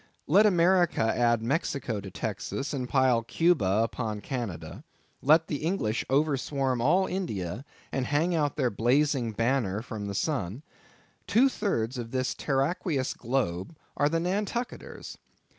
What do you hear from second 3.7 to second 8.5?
upon Canada; let the English overswarm all India, and hang